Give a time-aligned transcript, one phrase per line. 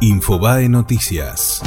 [0.00, 1.60] Infobae Noticias.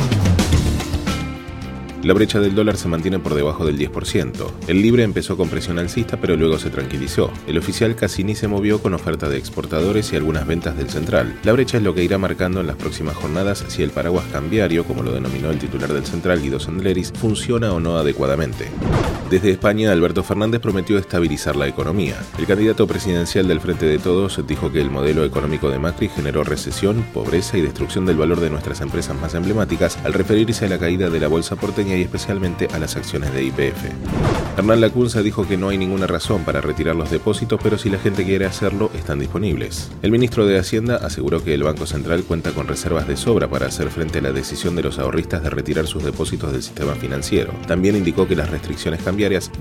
[2.01, 4.49] La brecha del dólar se mantiene por debajo del 10%.
[4.67, 7.29] El libre empezó con presión alcista pero luego se tranquilizó.
[7.45, 11.37] El oficial casi ni se movió con oferta de exportadores y algunas ventas del central.
[11.43, 14.85] La brecha es lo que irá marcando en las próximas jornadas si el paraguas cambiario,
[14.85, 18.69] como lo denominó el titular del central Guido Sandleris, funciona o no adecuadamente.
[19.31, 22.17] Desde España, Alberto Fernández prometió estabilizar la economía.
[22.37, 26.43] El candidato presidencial del Frente de Todos dijo que el modelo económico de Macri generó
[26.43, 30.77] recesión, pobreza y destrucción del valor de nuestras empresas más emblemáticas al referirse a la
[30.77, 33.85] caída de la bolsa porteña y especialmente a las acciones de IPF.
[34.57, 37.99] Hernán Lacunza dijo que no hay ninguna razón para retirar los depósitos, pero si la
[37.99, 39.91] gente quiere hacerlo, están disponibles.
[40.01, 43.67] El ministro de Hacienda aseguró que el Banco Central cuenta con reservas de sobra para
[43.67, 47.53] hacer frente a la decisión de los ahorristas de retirar sus depósitos del sistema financiero.
[47.65, 49.01] También indicó que las restricciones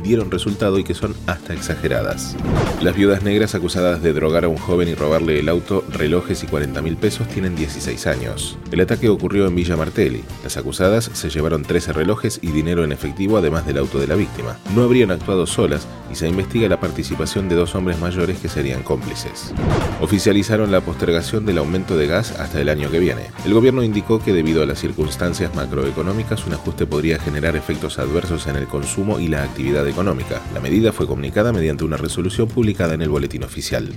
[0.02, 2.37] dieron resultado y que son hasta exageradas.
[2.82, 6.46] Las viudas negras acusadas de drogar a un joven y robarle el auto, relojes y
[6.46, 8.59] 40 mil pesos tienen 16 años.
[8.73, 10.23] El ataque ocurrió en Villa Martelli.
[10.42, 14.15] Las acusadas se llevaron 13 relojes y dinero en efectivo además del auto de la
[14.15, 14.57] víctima.
[14.74, 18.82] No habrían actuado solas y se investiga la participación de dos hombres mayores que serían
[18.82, 19.52] cómplices.
[20.01, 23.23] Oficializaron la postergación del aumento de gas hasta el año que viene.
[23.45, 28.46] El gobierno indicó que debido a las circunstancias macroeconómicas un ajuste podría generar efectos adversos
[28.46, 30.40] en el consumo y la actividad económica.
[30.54, 33.92] La medida fue comunicada mediante una resolución publicada en el boletín oficial.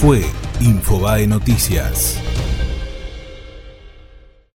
[0.00, 0.22] Fue
[0.60, 2.20] Infobae Noticias.